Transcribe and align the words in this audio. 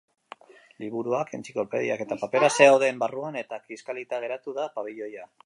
Liburuak, 0.83 1.29
entziklopediak 1.37 2.01
eta 2.07 2.17
papera 2.23 2.49
zauden 2.57 3.03
barruan, 3.05 3.39
eta 3.45 3.61
kiskalita 3.69 4.25
geratu 4.27 4.57
da 4.59 4.69
pabiloia. 4.81 5.29